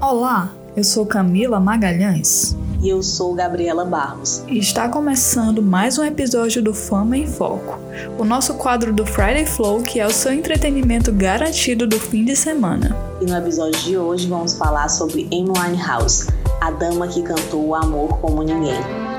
[0.00, 2.56] Olá, eu sou Camila Magalhães.
[2.80, 4.42] E eu sou Gabriela Barros.
[4.48, 7.78] E está começando mais um episódio do Fama em Foco,
[8.18, 12.34] o nosso quadro do Friday Flow, que é o seu entretenimento garantido do fim de
[12.34, 12.96] semana.
[13.20, 16.28] E no episódio de hoje vamos falar sobre Amy Winehouse,
[16.62, 19.09] a dama que cantou o amor como ninguém.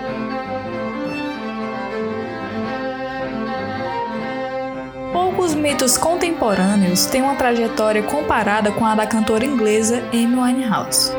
[5.31, 11.13] Poucos mitos contemporâneos têm uma trajetória comparada com a da cantora inglesa Amy Winehouse.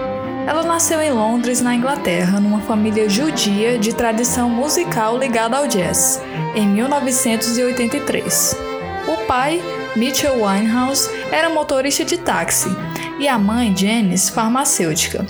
[0.47, 6.23] Ela nasceu em Londres, na Inglaterra, numa família judia de tradição musical ligada ao jazz,
[6.55, 8.55] em 1983.
[9.09, 9.63] O pai,
[9.97, 12.69] Mitchell Winehouse, era motorista de táxi
[13.19, 15.25] e a mãe, Janice, farmacêutica.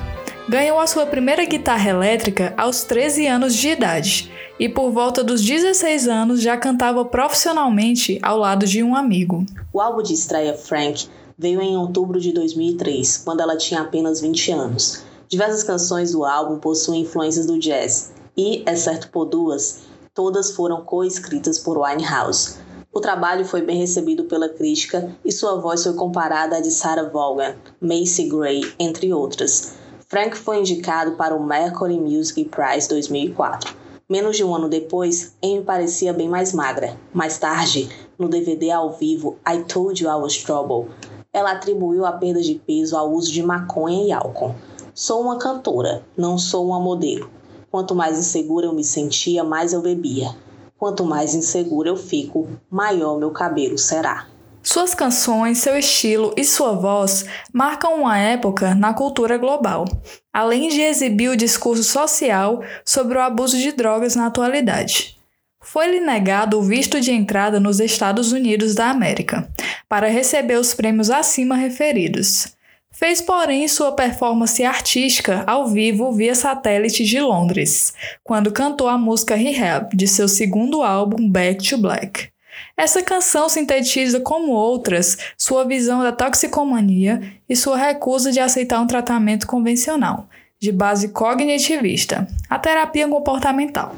[0.48, 5.42] Ganhou a sua primeira guitarra elétrica aos 13 anos de idade e por volta dos
[5.42, 9.44] 16 anos já cantava profissionalmente ao lado de um amigo.
[9.72, 14.52] O álbum de estreia Frank veio em outubro de 2003, quando ela tinha apenas 20
[14.52, 15.02] anos.
[15.28, 19.80] Diversas canções do álbum possuem influências do jazz e, exceto por duas,
[20.14, 22.58] todas foram coescritas por Winehouse.
[22.92, 27.08] O trabalho foi bem recebido pela crítica e sua voz foi comparada à de Sarah
[27.08, 29.74] Vaughan, Macy Gray, entre outras.
[30.06, 33.81] Frank foi indicado para o Mercury Music Prize 2004.
[34.12, 36.98] Menos de um ano depois, Amy parecia bem mais magra.
[37.14, 37.88] Mais tarde,
[38.18, 40.92] no DVD ao vivo I Told You I Was Trouble,
[41.32, 44.54] ela atribuiu a perda de peso ao uso de maconha e álcool.
[44.92, 47.30] Sou uma cantora, não sou uma modelo.
[47.70, 50.36] Quanto mais insegura eu me sentia, mais eu bebia.
[50.78, 54.26] Quanto mais insegura eu fico, maior meu cabelo será.
[54.62, 59.84] Suas canções, seu estilo e sua voz marcam uma época na cultura global,
[60.32, 65.16] além de exibir o discurso social sobre o abuso de drogas na atualidade.
[65.60, 69.48] Foi-lhe negado o visto de entrada nos Estados Unidos da América,
[69.88, 72.56] para receber os prêmios acima referidos.
[72.90, 79.34] Fez, porém, sua performance artística ao vivo via satélite de Londres, quando cantou a música
[79.34, 82.32] Rehab de seu segundo álbum Back to Black.
[82.76, 88.86] Essa canção sintetiza, como outras, sua visão da toxicomania e sua recusa de aceitar um
[88.86, 90.26] tratamento convencional,
[90.58, 93.94] de base cognitivista, a terapia comportamental.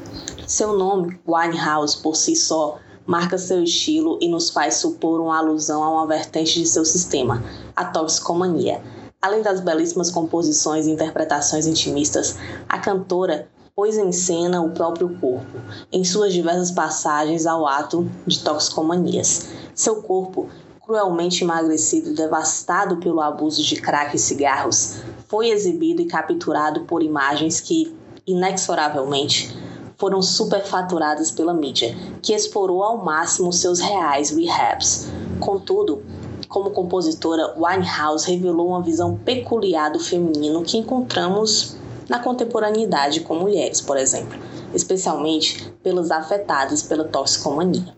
[0.47, 5.82] Seu nome, Winehouse, por si só, marca seu estilo e nos faz supor uma alusão
[5.82, 7.42] a uma vertente de seu sistema,
[7.75, 8.82] a toxicomania.
[9.22, 12.36] Além das belíssimas composições e interpretações intimistas,
[12.69, 15.59] a cantora pôs em cena o próprio corpo,
[15.91, 19.49] em suas diversas passagens ao ato de toxicomanias.
[19.75, 20.49] Seu corpo,
[20.81, 27.03] cruelmente emagrecido e devastado pelo abuso de crack e cigarros, foi exibido e capturado por
[27.03, 27.93] imagens que,
[28.25, 29.59] inexoravelmente,
[29.99, 35.09] foram superfaturadas pela mídia, que explorou ao máximo seus reais rehabs.
[35.41, 36.05] Contudo,
[36.49, 41.77] como compositora, Winehouse revelou uma visão peculiar do feminino que encontramos
[42.09, 44.38] na contemporaneidade com mulheres, por exemplo,
[44.75, 47.94] especialmente pelas afetadas pela toxicomania.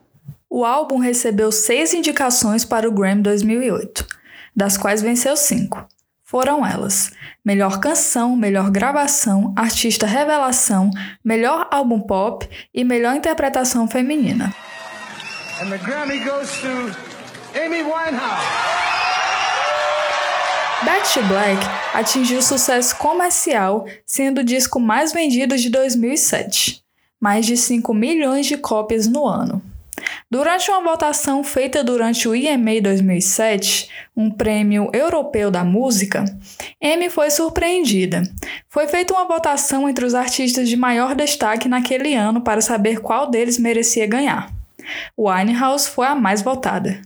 [0.48, 4.06] O álbum recebeu seis indicações para o Grammy 2008,
[4.54, 5.86] das quais venceu cinco.
[6.24, 7.12] Foram elas:
[7.44, 10.90] melhor canção, melhor gravação, artista revelação,
[11.24, 14.54] melhor álbum pop e melhor interpretação feminina.
[15.60, 16.94] And the Grammy goes to
[17.58, 18.85] Amy Winehouse.
[20.84, 21.58] Back to Black
[21.94, 26.82] atingiu sucesso comercial, sendo o disco mais vendido de 2007,
[27.18, 29.62] mais de 5 milhões de cópias no ano.
[30.30, 36.24] Durante uma votação feita durante o IMA 2007, um prêmio europeu da música,
[36.82, 38.22] Amy foi surpreendida.
[38.68, 43.30] Foi feita uma votação entre os artistas de maior destaque naquele ano para saber qual
[43.30, 44.52] deles merecia ganhar.
[45.18, 47.00] Winehouse foi a mais votada.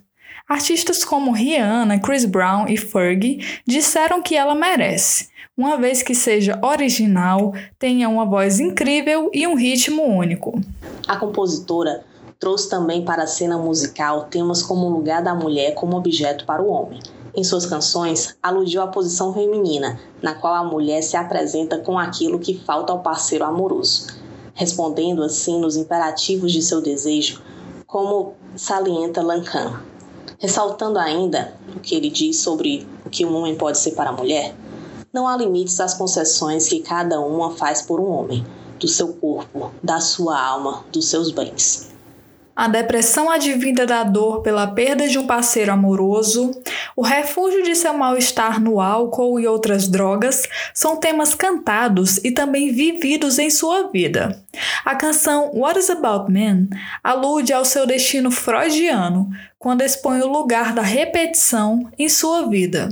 [0.50, 6.58] Artistas como Rihanna, Chris Brown e Fergie disseram que ela merece, uma vez que seja
[6.60, 10.60] original, tenha uma voz incrível e um ritmo único.
[11.06, 12.04] A compositora
[12.40, 16.60] trouxe também para a cena musical temas como o lugar da mulher como objeto para
[16.60, 16.98] o homem.
[17.32, 22.40] Em suas canções, aludiu à posição feminina, na qual a mulher se apresenta com aquilo
[22.40, 24.08] que falta ao parceiro amoroso,
[24.52, 27.40] respondendo assim nos imperativos de seu desejo,
[27.86, 29.88] como salienta Lacan.
[30.38, 34.16] Ressaltando ainda o que ele diz sobre o que um homem pode ser para a
[34.16, 34.54] mulher,
[35.12, 38.44] não há limites às concessões que cada uma faz por um homem,
[38.78, 41.90] do seu corpo, da sua alma, dos seus bens
[42.60, 46.50] a depressão advinda da dor pela perda de um parceiro amoroso,
[46.94, 52.70] o refúgio de seu mal-estar no álcool e outras drogas são temas cantados e também
[52.70, 54.44] vividos em sua vida.
[54.84, 56.68] A canção What is About Men
[57.02, 62.90] alude ao seu destino freudiano quando expõe o lugar da repetição em sua vida.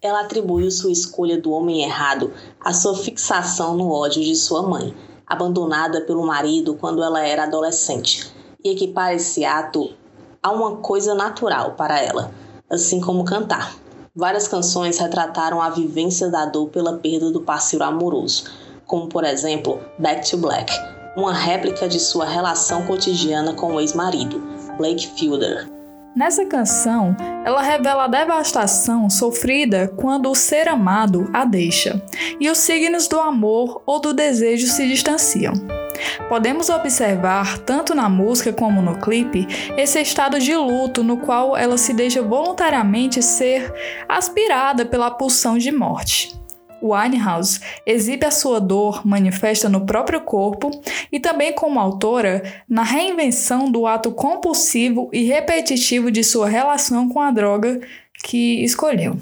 [0.00, 4.94] ela atribuiu sua escolha do homem errado à sua fixação no ódio de sua mãe,
[5.26, 9.90] abandonada pelo marido quando ela era adolescente, e equipara esse ato
[10.42, 12.30] a uma coisa natural para ela,
[12.70, 13.74] assim como cantar.
[14.14, 18.44] Várias canções retrataram a vivência da dor pela perda do parceiro amoroso,
[18.86, 20.72] como por exemplo Back to Black,
[21.16, 24.42] uma réplica de sua relação cotidiana com o ex-marido,
[24.76, 25.68] Blake Fielder.
[26.16, 27.16] Nessa canção,
[27.46, 32.02] ela revela a devastação sofrida quando o ser amado a deixa
[32.40, 35.79] e os signos do amor ou do desejo se distanciam.
[36.28, 41.78] Podemos observar, tanto na música como no clipe, esse estado de luto no qual ela
[41.78, 43.72] se deixa voluntariamente ser
[44.08, 46.38] aspirada pela pulsão de morte.
[46.82, 50.70] Winehouse exibe a sua dor manifesta no próprio corpo
[51.12, 57.20] e também como autora na reinvenção do ato compulsivo e repetitivo de sua relação com
[57.20, 57.80] a droga
[58.24, 59.16] que escolheu.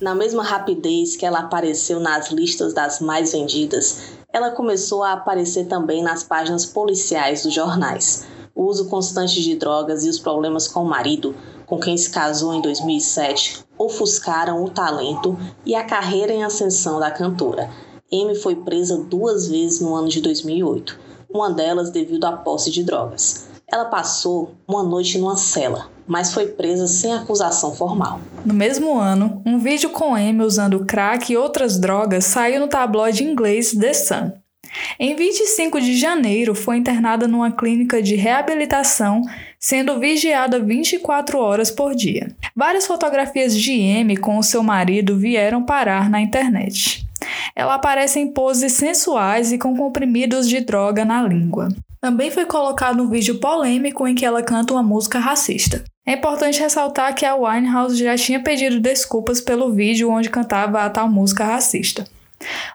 [0.00, 4.00] Na mesma rapidez que ela apareceu nas listas das mais vendidas,
[4.32, 8.26] ela começou a aparecer também nas páginas policiais dos jornais.
[8.54, 11.34] O uso constante de drogas e os problemas com o marido
[11.66, 17.10] com quem se casou em 2007, ofuscaram o talento e a carreira em ascensão da
[17.10, 17.68] cantora.
[18.12, 20.98] Amy foi presa duas vezes no ano de 2008,
[21.28, 23.48] uma delas devido à posse de drogas.
[23.68, 28.20] Ela passou uma noite numa cela, mas foi presa sem acusação formal.
[28.44, 33.24] No mesmo ano, um vídeo com Amy usando crack e outras drogas saiu no tabloide
[33.24, 34.32] inglês The Sun.
[35.00, 39.22] Em 25 de janeiro, foi internada numa clínica de reabilitação,
[39.58, 42.28] sendo vigiada 24 horas por dia.
[42.54, 47.05] Várias fotografias de M com o seu marido vieram parar na internet.
[47.54, 51.68] Ela aparece em poses sensuais e com comprimidos de droga na língua.
[52.00, 55.82] Também foi colocado um vídeo polêmico em que ela canta uma música racista.
[56.06, 60.90] É importante ressaltar que a Winehouse já tinha pedido desculpas pelo vídeo onde cantava a
[60.90, 62.06] tal música racista.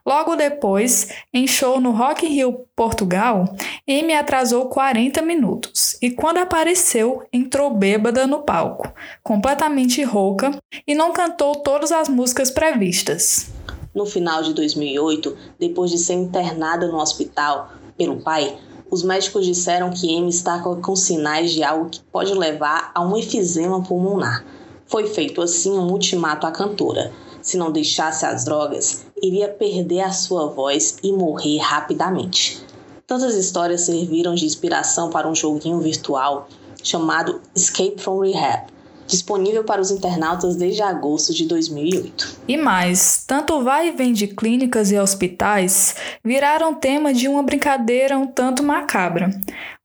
[0.06, 3.56] Logo depois, em show no Rock in Rio, Portugal,
[3.88, 8.92] Amy atrasou 40 minutos e quando apareceu, entrou bêbada no palco,
[9.24, 10.52] completamente rouca
[10.88, 13.51] e não cantou todas as músicas previstas.
[13.94, 18.58] No final de 2008, depois de ser internada no hospital pelo pai,
[18.90, 23.18] os médicos disseram que Amy está com sinais de algo que pode levar a um
[23.18, 24.46] efizema pulmonar.
[24.86, 27.12] Foi feito assim um ultimato à cantora.
[27.42, 32.64] Se não deixasse as drogas, iria perder a sua voz e morrer rapidamente.
[33.08, 36.48] Tantas histórias serviram de inspiração para um joguinho virtual
[36.84, 38.68] chamado Escape from Rehab,
[39.12, 42.38] disponível para os internautas desde agosto de 2008.
[42.48, 48.18] E mais, tanto vai e vem de clínicas e hospitais viraram tema de uma brincadeira
[48.18, 49.30] um tanto macabra.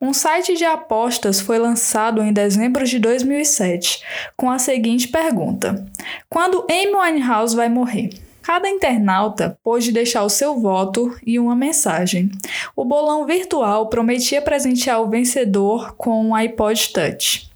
[0.00, 4.02] Um site de apostas foi lançado em dezembro de 2007
[4.36, 5.84] com a seguinte pergunta:
[6.30, 8.10] Quando Amy Winehouse vai morrer?
[8.46, 12.30] Cada internauta pôde deixar o seu voto e uma mensagem.
[12.76, 17.50] O bolão virtual prometia presentear o vencedor com um iPod Touch.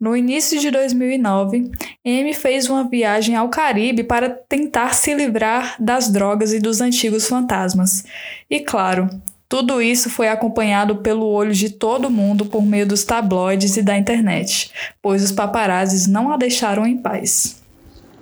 [0.00, 1.70] No início de 2009,
[2.04, 7.26] Amy fez uma viagem ao Caribe para tentar se livrar das drogas e dos antigos
[7.26, 8.04] fantasmas.
[8.50, 9.08] E claro,
[9.52, 13.98] tudo isso foi acompanhado pelo olho de todo mundo por meio dos tabloides e da
[13.98, 14.72] internet,
[15.02, 17.60] pois os paparazzis não a deixaram em paz.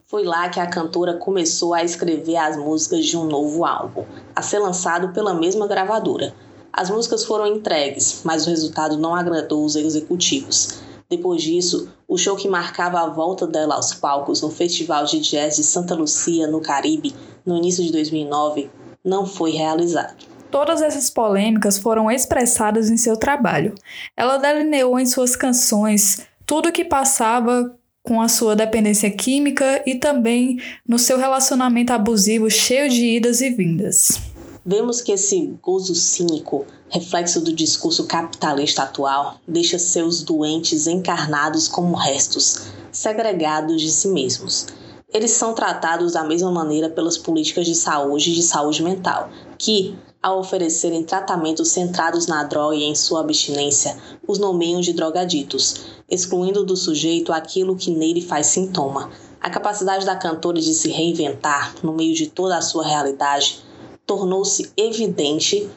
[0.08, 4.42] Foi lá que a cantora começou a escrever as músicas de um novo álbum, a
[4.42, 6.34] ser lançado pela mesma gravadora.
[6.72, 10.80] As músicas foram entregues, mas o resultado não agradou os executivos.
[11.10, 15.56] Depois disso, o show que marcava a volta dela aos palcos no Festival de Jazz
[15.56, 17.12] de Santa Lucia, no Caribe,
[17.44, 18.70] no início de 2009,
[19.04, 20.24] não foi realizado.
[20.52, 23.74] Todas essas polêmicas foram expressadas em seu trabalho.
[24.16, 29.96] Ela delineou em suas canções tudo o que passava com a sua dependência química e
[29.96, 34.29] também no seu relacionamento abusivo cheio de idas e vindas.
[34.64, 41.96] Vemos que esse gozo cínico, reflexo do discurso capitalista atual, deixa seus doentes encarnados como
[41.96, 44.66] restos, segregados de si mesmos.
[45.10, 49.98] Eles são tratados da mesma maneira pelas políticas de saúde e de saúde mental, que,
[50.22, 53.96] ao oferecerem tratamentos centrados na droga e em sua abstinência,
[54.28, 59.10] os nomeiam de drogaditos, excluindo do sujeito aquilo que nele faz sintoma.
[59.40, 63.69] A capacidade da cantora de se reinventar no meio de toda a sua realidade
[64.10, 65.70] tornou-se evidente,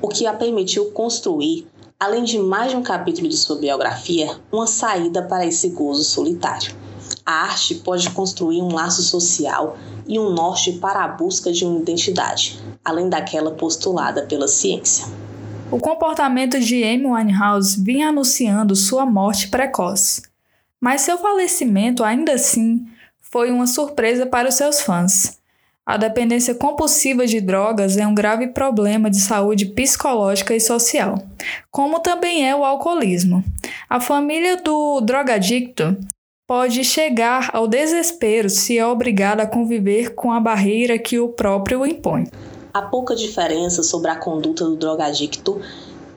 [0.00, 1.66] o que a permitiu construir,
[1.98, 6.72] além de mais de um capítulo de sua biografia, uma saída para esse gozo solitário.
[7.26, 11.80] A arte pode construir um laço social e um norte para a busca de uma
[11.80, 15.06] identidade, além daquela postulada pela ciência.
[15.68, 20.22] O comportamento de Amy Winehouse vinha anunciando sua morte precoce,
[20.80, 22.86] mas seu falecimento ainda assim
[23.20, 25.39] foi uma surpresa para os seus fãs.
[25.86, 31.18] A dependência compulsiva de drogas é um grave problema de saúde psicológica e social,
[31.70, 33.42] como também é o alcoolismo.
[33.88, 35.96] A família do drogadicto
[36.46, 41.86] pode chegar ao desespero se é obrigada a conviver com a barreira que o próprio
[41.86, 42.24] impõe.
[42.74, 45.60] Há pouca diferença sobre a conduta do drogadicto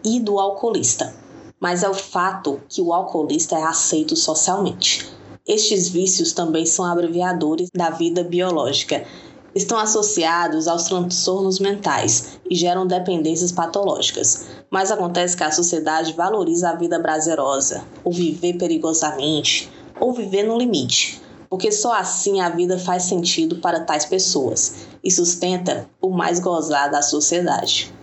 [0.03, 1.15] e do alcoolista,
[1.60, 5.10] mas é o fato que o alcoolista é aceito socialmente.
[5.48, 9.05] Estes vícios também são abreviadores da vida biológica
[9.56, 14.46] estão associados aos transtornos mentais e geram dependências patológicas.
[14.70, 19.70] Mas acontece que a sociedade valoriza a vida prazerosa, ou viver perigosamente,
[20.00, 25.12] ou viver no limite, porque só assim a vida faz sentido para tais pessoas e
[25.12, 27.94] sustenta o mais gozado da sociedade.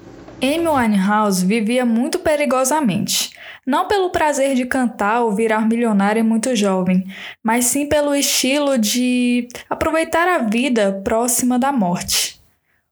[0.42, 3.30] Amy Winehouse vivia muito perigosamente
[3.66, 7.06] não pelo prazer de cantar ou virar milionária muito jovem,
[7.42, 12.40] mas sim pelo estilo de aproveitar a vida próxima da morte.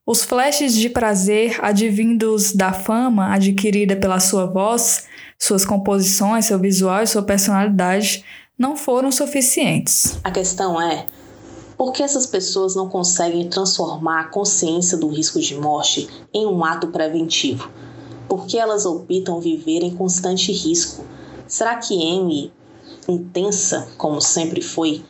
[0.06, 5.06] Os flashes de prazer advindos da fama adquirida pela sua voz,
[5.38, 8.24] suas composições, seu visual e sua personalidade
[8.58, 10.18] não foram suficientes.
[10.24, 11.06] A questão é
[11.78, 16.64] por que essas pessoas não conseguem transformar a consciência do risco de morte em um
[16.64, 17.70] ato preventivo?
[18.28, 21.04] Por que elas optam viver em constante risco?
[21.46, 22.52] Será que Amy,
[23.08, 25.04] intensa como sempre foi,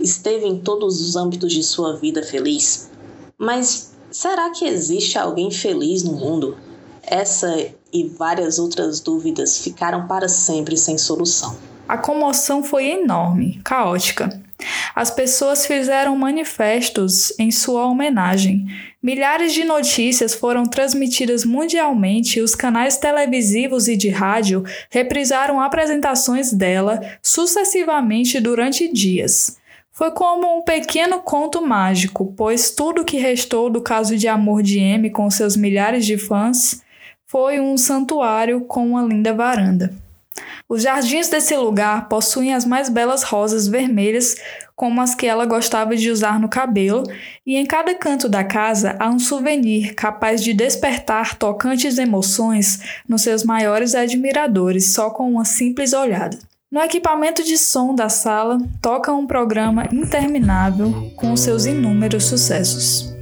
[0.00, 2.90] esteve em todos os âmbitos de sua vida feliz?
[3.36, 6.56] Mas será que existe alguém feliz no mundo?
[7.02, 7.54] Essa
[7.92, 11.56] e várias outras dúvidas ficaram para sempre sem solução.
[11.86, 14.45] A comoção foi enorme, caótica.
[14.94, 18.66] As pessoas fizeram manifestos em sua homenagem.
[19.02, 26.52] Milhares de notícias foram transmitidas mundialmente e os canais televisivos e de rádio reprisaram apresentações
[26.52, 29.58] dela sucessivamente durante dias.
[29.92, 34.78] Foi como um pequeno conto mágico, pois tudo que restou do caso de amor de
[34.78, 36.82] Amy com seus milhares de fãs
[37.26, 40.05] foi um santuário com uma linda varanda.
[40.68, 44.36] Os jardins desse lugar possuem as mais belas rosas vermelhas,
[44.74, 47.02] como as que ela gostava de usar no cabelo,
[47.46, 53.22] e em cada canto da casa há um souvenir capaz de despertar tocantes emoções nos
[53.22, 56.38] seus maiores admiradores só com uma simples olhada.
[56.70, 63.14] No equipamento de som da sala toca um programa interminável com seus inúmeros sucessos.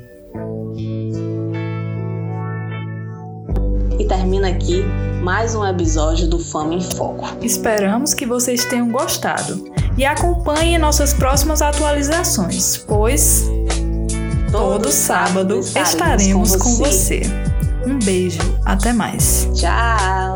[3.98, 4.82] E termina aqui
[5.24, 7.24] mais um episódio do Fama em Foco.
[7.40, 13.48] Esperamos que vocês tenham gostado e acompanhem nossas próximas atualizações, pois
[14.52, 17.20] todo, todo sábado estaremos, estaremos com, você.
[17.20, 17.90] com você.
[17.90, 19.48] Um beijo, até mais.
[19.54, 20.33] Tchau!